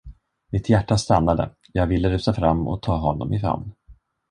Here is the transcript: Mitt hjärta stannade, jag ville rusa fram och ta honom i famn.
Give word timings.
Mitt 0.51 0.69
hjärta 0.69 0.97
stannade, 0.97 1.49
jag 1.73 1.87
ville 1.87 2.09
rusa 2.09 2.33
fram 2.33 2.67
och 2.67 2.81
ta 2.81 2.95
honom 2.97 3.33
i 3.33 3.39
famn. 3.39 3.71